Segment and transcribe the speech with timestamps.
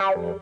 [0.00, 0.40] Black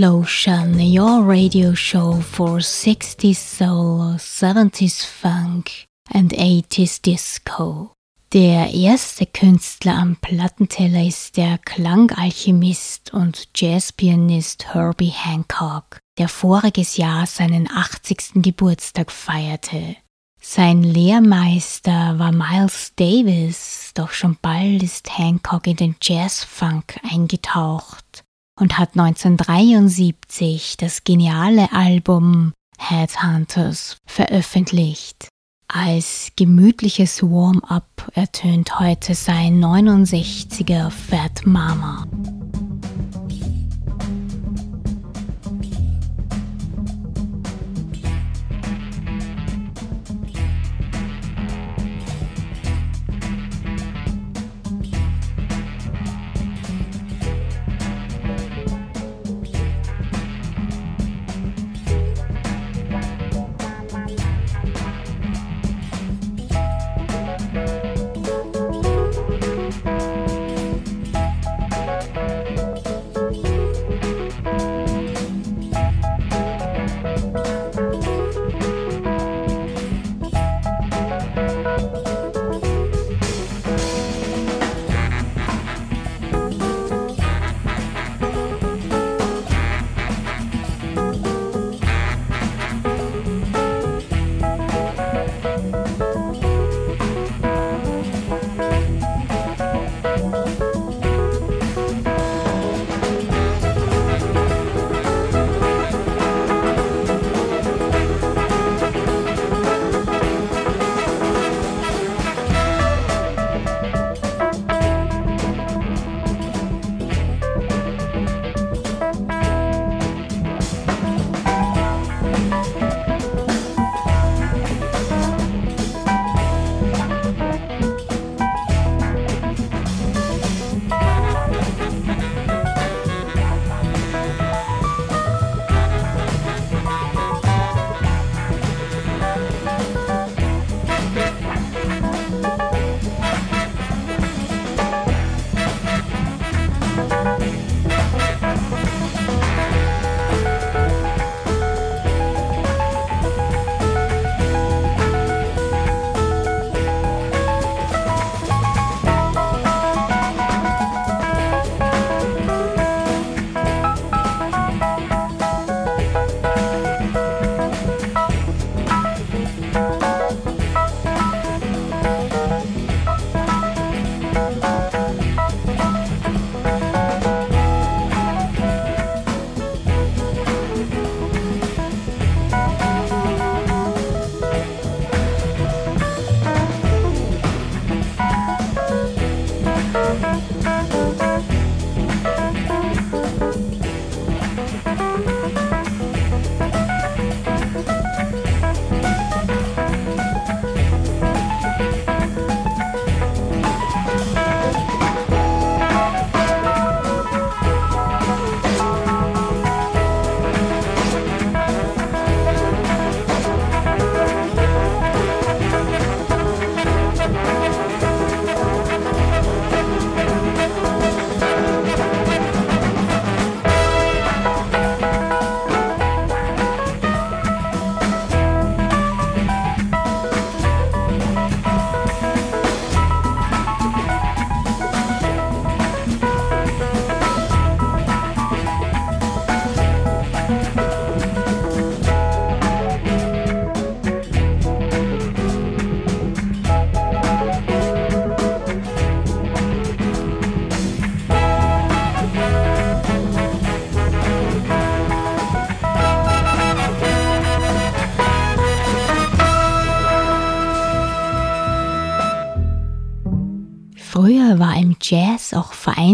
[0.00, 7.92] Explosion, your radio show for 60s soul, 70s funk and 80s disco.
[8.32, 17.26] Der erste Künstler am Plattenteller ist der Klangalchemist und Jazzpianist Herbie Hancock, der voriges Jahr
[17.26, 18.42] seinen 80.
[18.42, 19.96] Geburtstag feierte.
[20.40, 28.24] Sein Lehrmeister war Miles Davis, doch schon bald ist Hancock in den Jazzfunk eingetaucht
[28.60, 35.28] und hat 1973 das geniale Album Headhunters veröffentlicht.
[35.68, 42.06] Als gemütliches Warm-up ertönt heute sein 69er Fat Mama.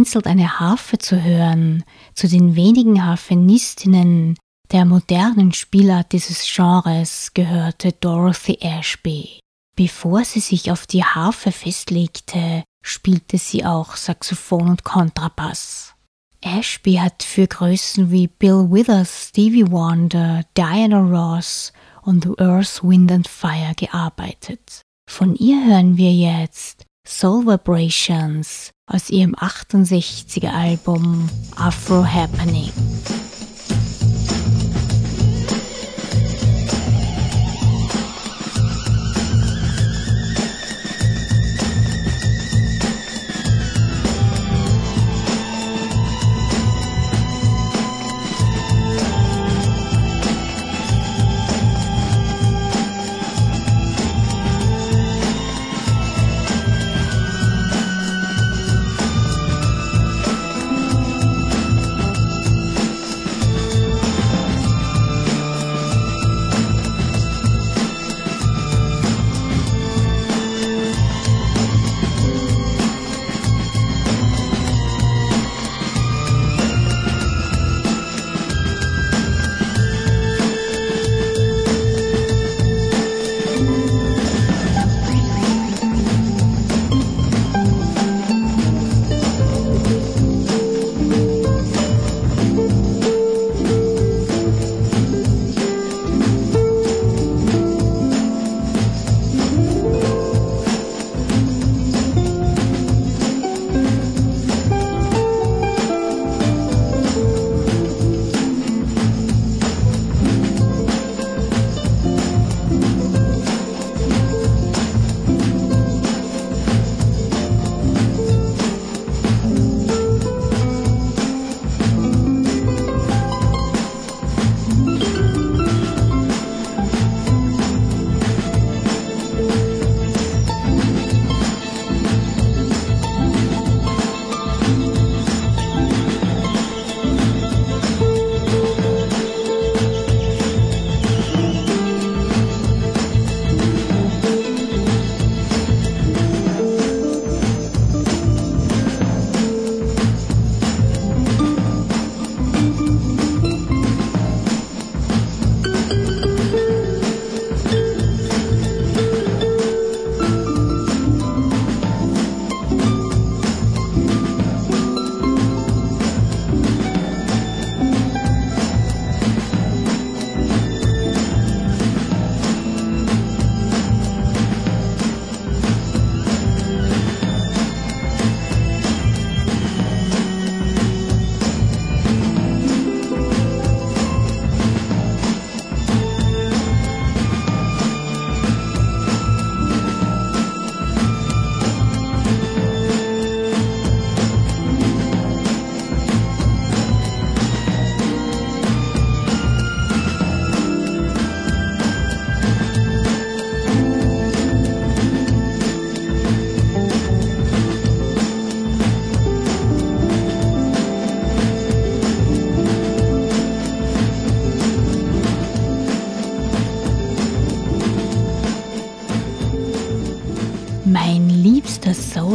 [0.07, 1.83] Vereinzelt eine Harfe zu hören.
[2.15, 4.37] Zu den wenigen Harfenistinnen
[4.71, 9.41] Der modernen Spielart dieses Genres gehörte Dorothy Ashby.
[9.77, 15.95] Bevor sie sich auf die Harfe festlegte, spielte sie auch Saxophon und Kontrabass.
[16.41, 23.29] Ashby hat für Größen wie Bill Withers, Stevie Wonder, Diana Ross und Earth, Wind and
[23.29, 24.83] Fire gearbeitet.
[25.11, 32.73] Von ihr hören wir jetzt Soul Vibrations aus ihrem 68er Album Afro Happening.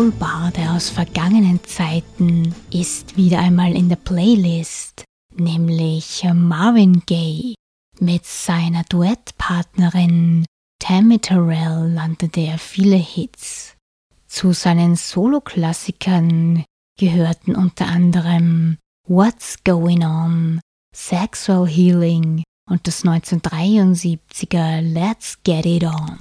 [0.02, 5.04] Soulbade aus vergangenen Zeiten ist wieder einmal in der Playlist,
[5.36, 7.54] nämlich Marvin Gaye.
[8.00, 10.44] Mit seiner Duettpartnerin
[10.80, 13.76] Tammy Terrell landete er viele Hits.
[14.26, 16.64] Zu seinen Soloklassikern
[17.00, 20.60] gehörten unter anderem What's Going On,
[20.96, 26.18] Sexual Healing und das 1973er Let's Get It On.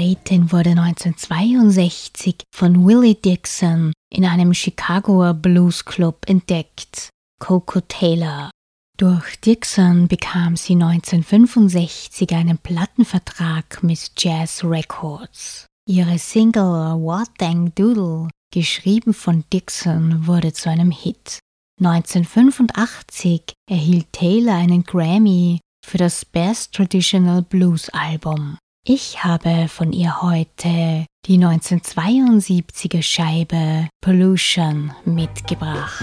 [0.00, 8.50] Interpretin wurde 1962 von Willie Dixon in einem Chicagoer Bluesclub entdeckt, Coco Taylor.
[8.96, 15.66] Durch Dixon bekam sie 1965 einen Plattenvertrag mit Jazz Records.
[15.86, 21.38] Ihre Single What Dang Doodle, geschrieben von Dixon, wurde zu einem Hit.
[21.78, 28.56] 1985 erhielt Taylor einen Grammy für das Best Traditional Blues Album.
[28.86, 36.02] Ich habe von ihr heute die 1972er Scheibe Pollution mitgebracht.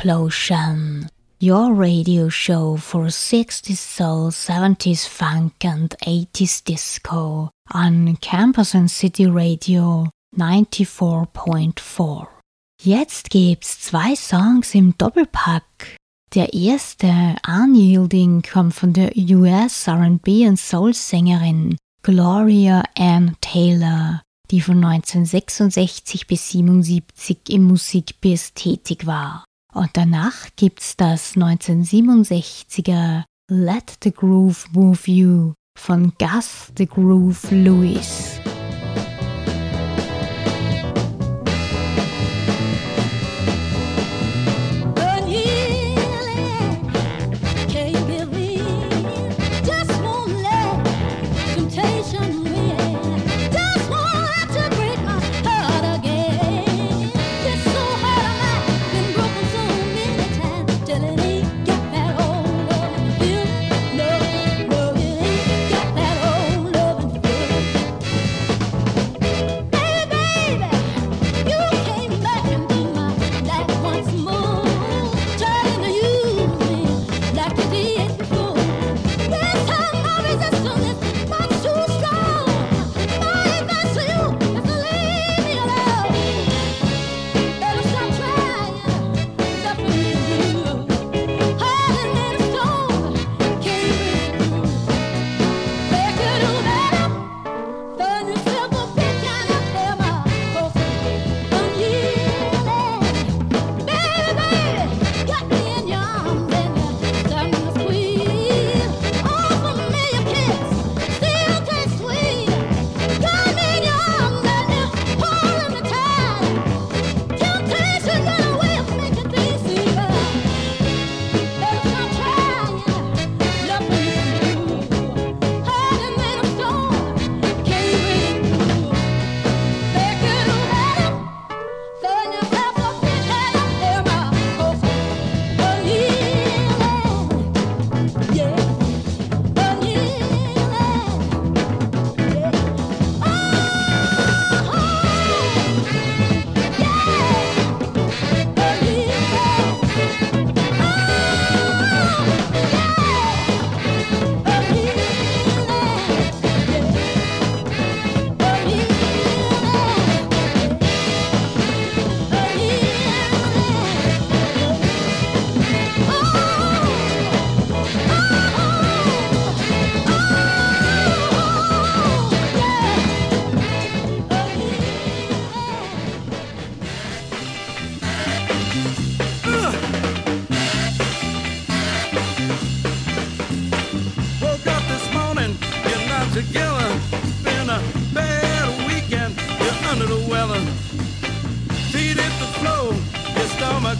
[0.00, 1.10] Explosion,
[1.40, 9.26] your radio show for 60s soul, 70s funk and 80s disco on Campus and City
[9.26, 10.08] Radio
[10.38, 12.26] 94.4.
[12.82, 15.96] Jetzt gibt's zwei Songs im Doppelpack.
[16.34, 24.82] Der erste, Unyielding, kommt von der US RB und Soul-Sängerin Gloria Ann Taylor, die von
[24.82, 29.44] 1966 bis 77 im Musikbiss tätig war.
[29.72, 38.40] Und danach gibt's das 1967er Let the Groove Move You von Gus the Groove Lewis.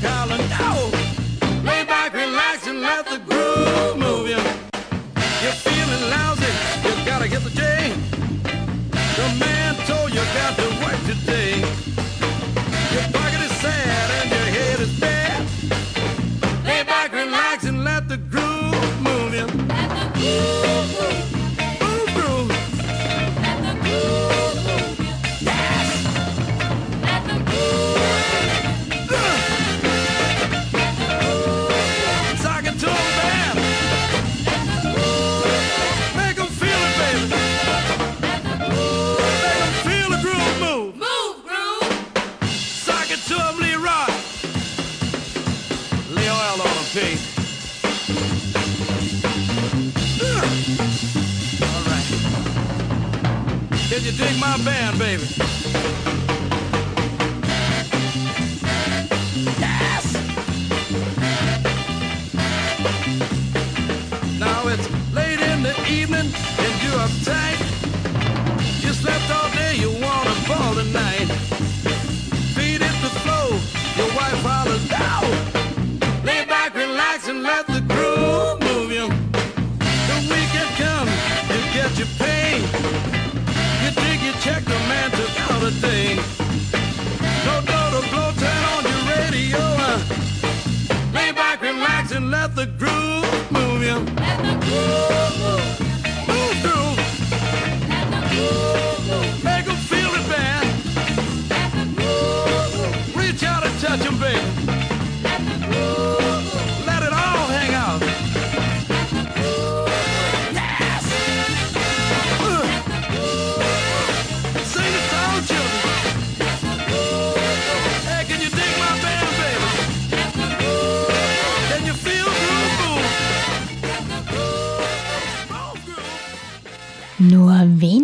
[0.00, 0.99] darling, no.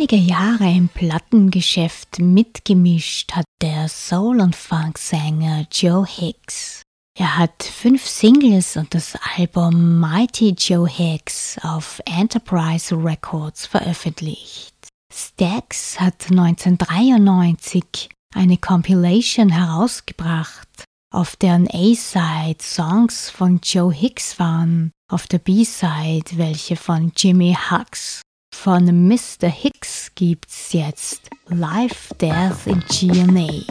[0.08, 6.82] Einige Jahre im Plattengeschäft mitgemischt hat der Soul- und Funk-Sänger Joe Hicks.
[7.18, 14.76] Er hat fünf Singles und das Album Mighty Joe Hicks auf Enterprise Records veröffentlicht.
[15.12, 25.26] Stax hat 1993 eine Compilation herausgebracht, auf deren A-Side Songs von Joe Hicks waren, auf
[25.26, 28.22] der B-Side welche von Jimmy Hux.
[28.62, 29.48] Von Mr.
[29.48, 33.62] Hicks gibt's jetzt Life, Death in GNA.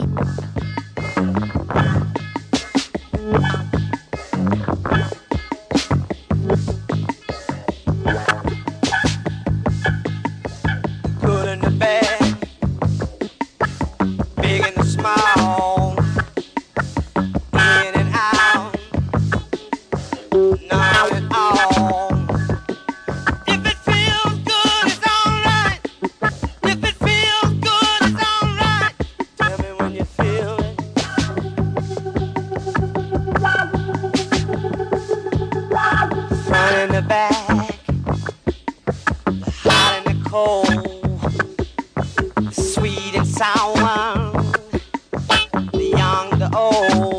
[46.58, 47.15] oh.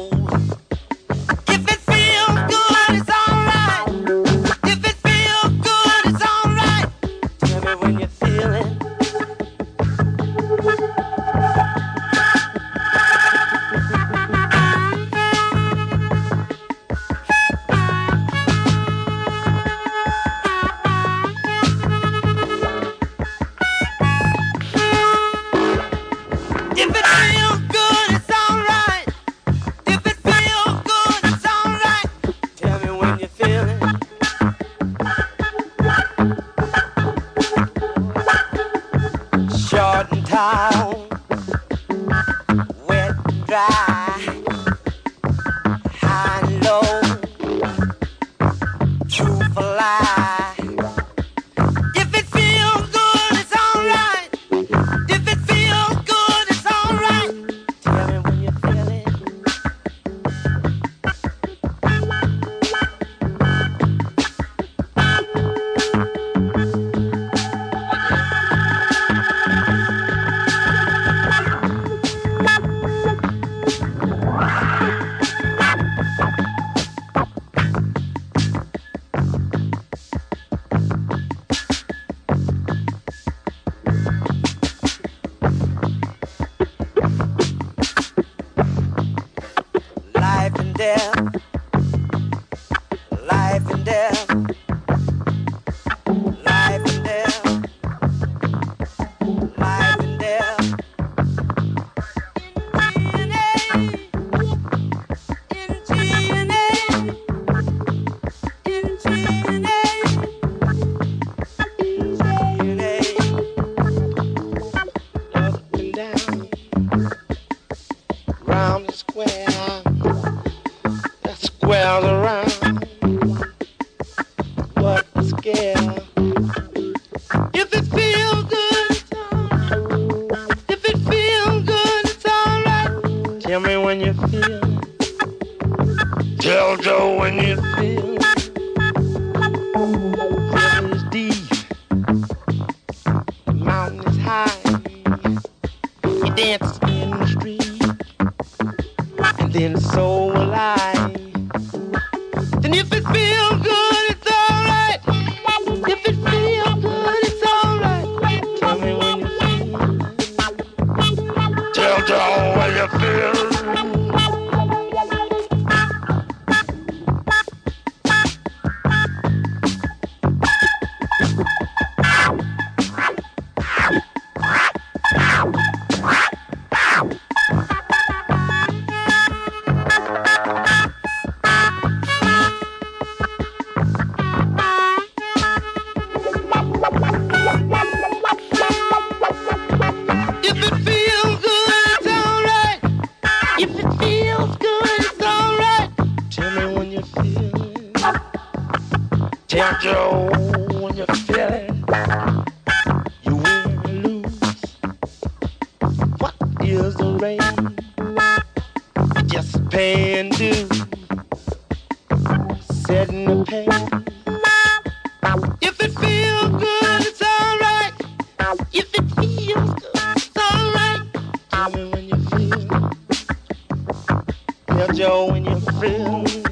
[224.78, 226.47] your Joe and your friends.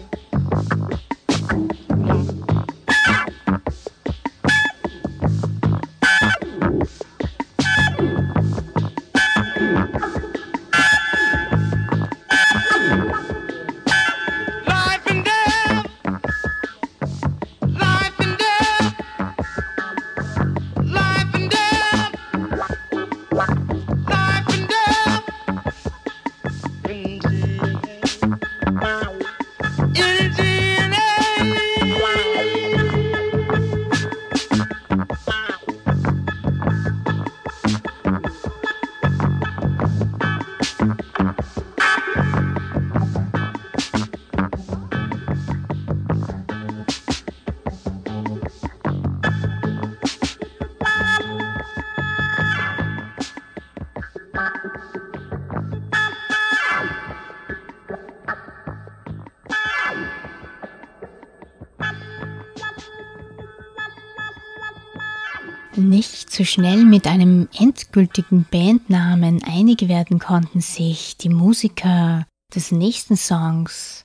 [66.46, 74.04] Schnell mit einem endgültigen Bandnamen einig werden konnten sich die Musiker des nächsten Songs.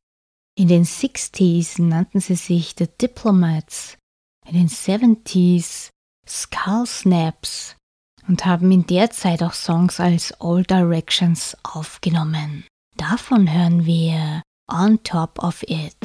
[0.56, 3.96] In den 60s nannten sie sich The Diplomats,
[4.46, 5.90] in den 70s
[6.26, 7.76] Skull Snaps
[8.28, 12.64] und haben in der Zeit auch Songs als All Directions aufgenommen.
[12.96, 15.96] Davon hören wir On Top of It.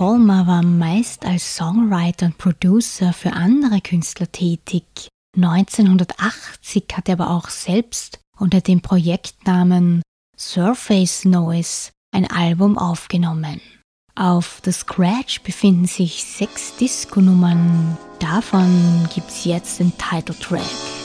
[0.00, 5.08] Palmer war meist als Songwriter und Producer für andere Künstler tätig.
[5.36, 10.00] 1980 hat er aber auch selbst unter dem Projektnamen
[10.38, 13.60] Surface Noise ein Album aufgenommen.
[14.14, 17.98] Auf The Scratch befinden sich sechs Disco-Nummern.
[18.20, 20.99] Davon gibt's jetzt den Titeltrack.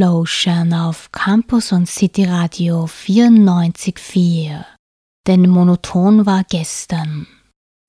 [0.00, 4.64] Explosion auf Campus und City Radio 94.4.
[5.26, 7.26] Denn monoton war gestern.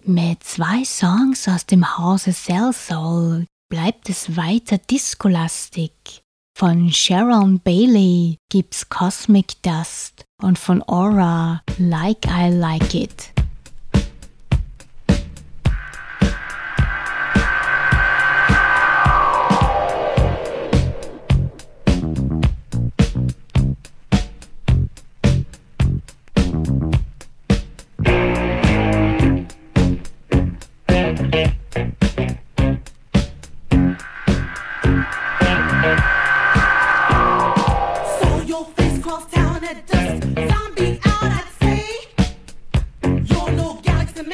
[0.04, 6.22] Mit zwei Songs aus dem Hause Cell Soul bleibt es weiter discolastig.
[6.54, 13.31] Von Sharon Bailey gibt's Cosmic Dust und von Aura Like I Like It.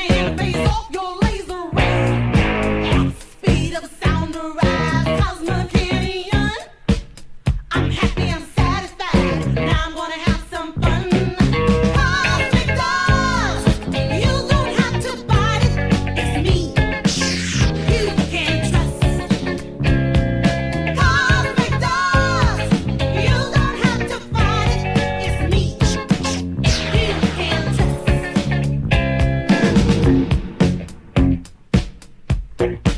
[0.10, 0.47] Baby.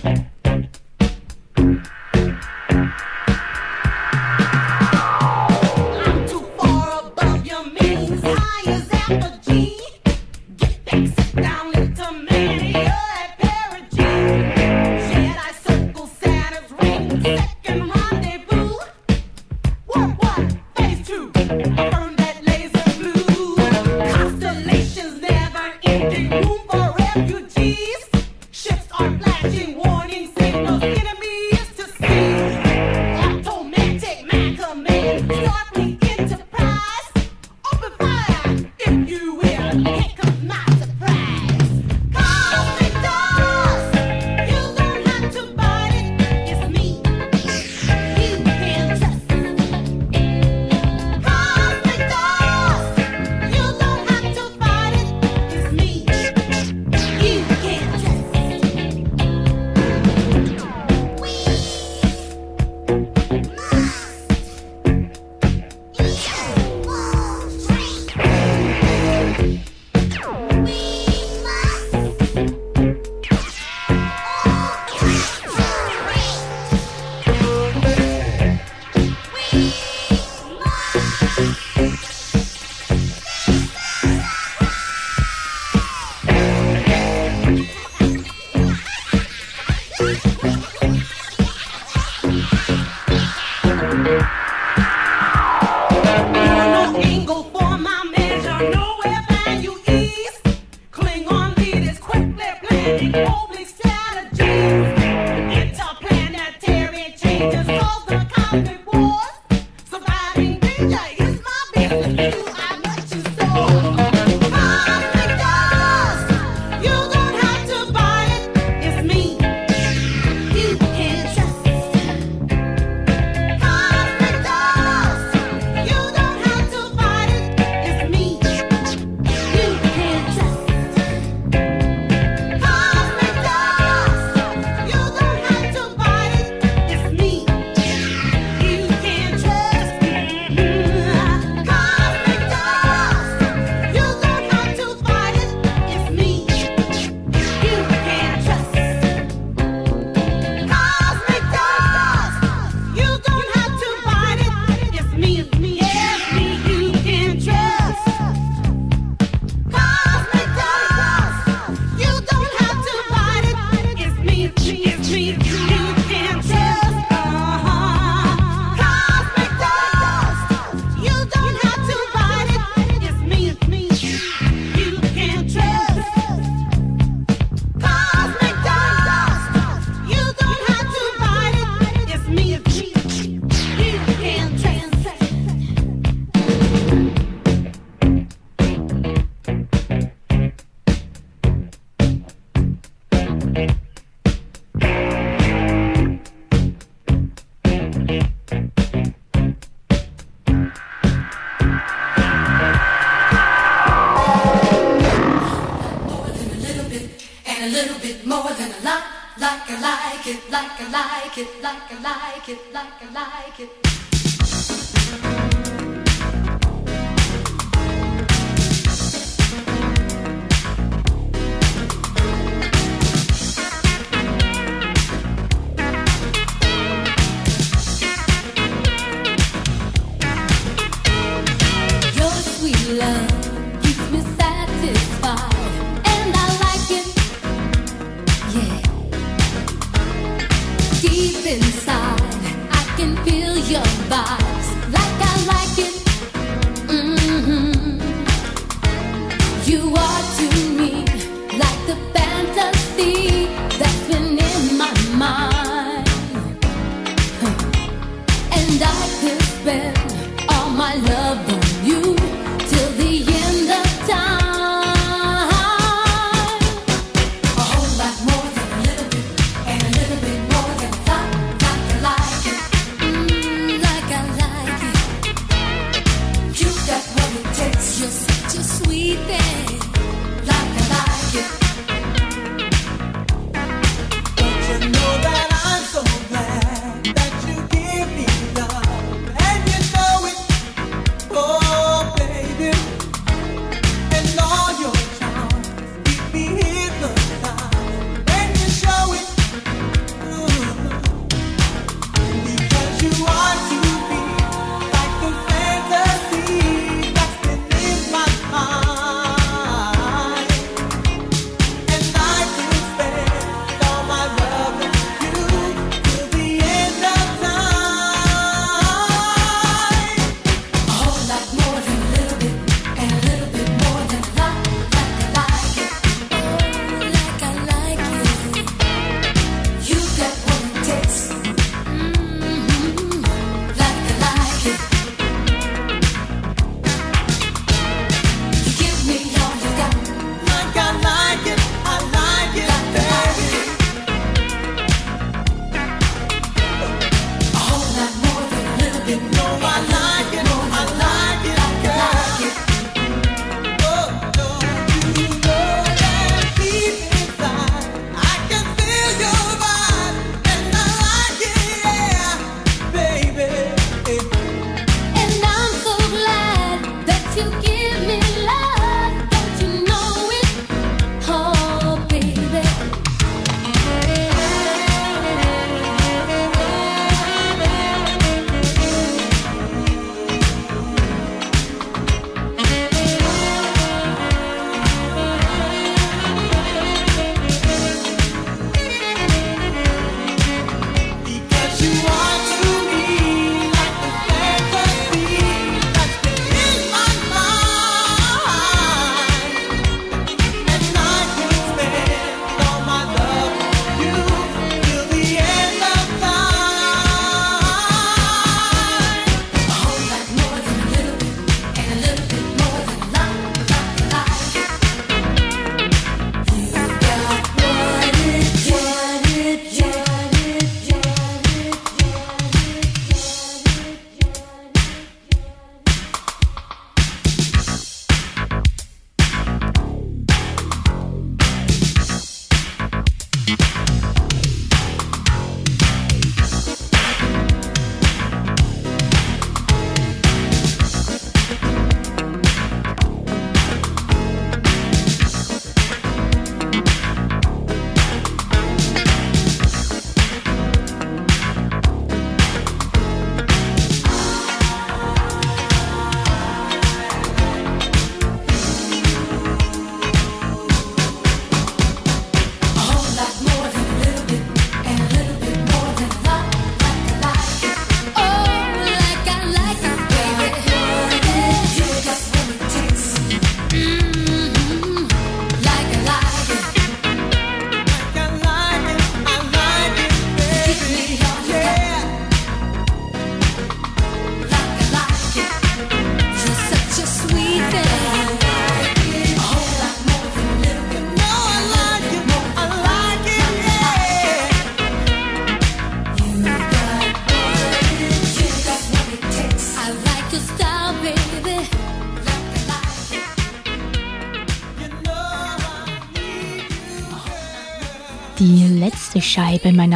[0.03, 0.28] Bye.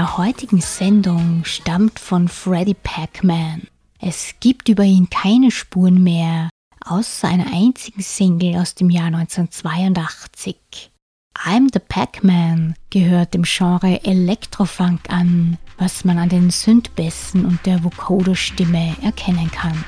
[0.03, 3.67] Meiner heutigen Sendung stammt von Freddie Pac-Man.
[4.01, 6.49] Es gibt über ihn keine Spuren mehr,
[6.83, 10.91] außer einer einzigen Single aus dem Jahr 1982.
[11.37, 17.81] I'm the Pac-Man gehört dem Genre Electrofunk an, was man an den Synthbässen und der
[17.81, 19.85] Vocoder-Stimme erkennen kann.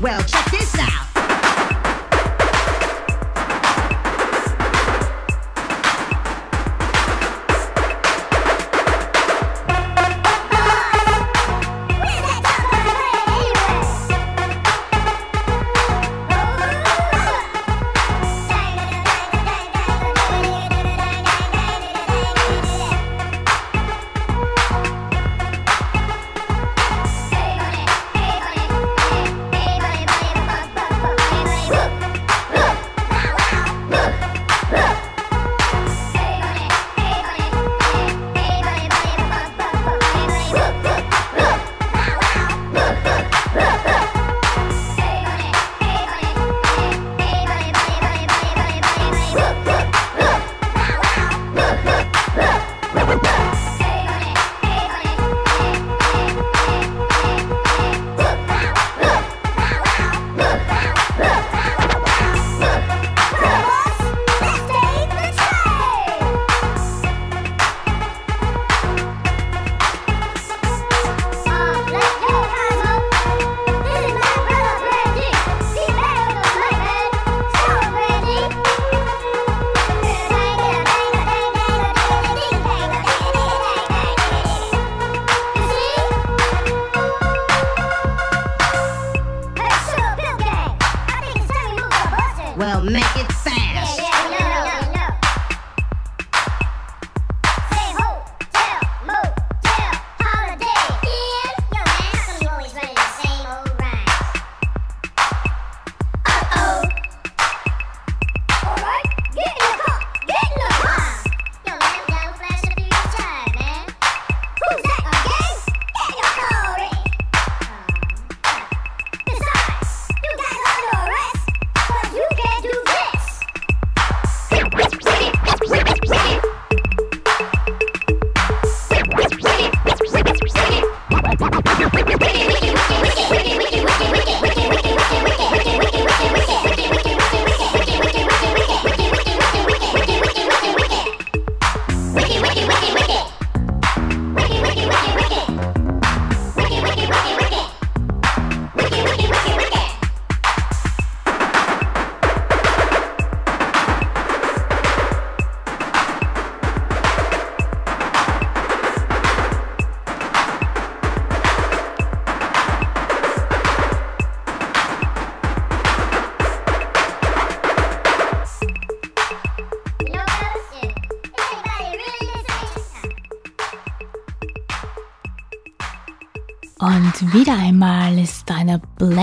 [0.00, 0.37] well.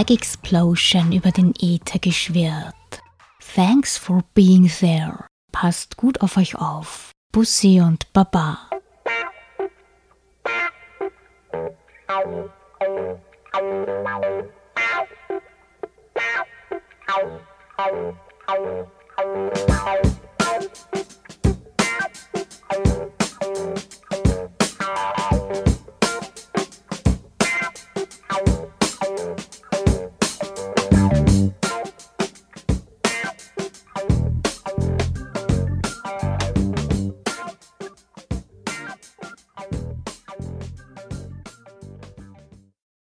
[0.06, 2.76] Black Explosion über den Äther geschwirrt.
[3.56, 5.26] Thanks for being there.
[5.51, 7.12] Passt gut auf euch auf.
[7.32, 8.64] Bussi und Baba.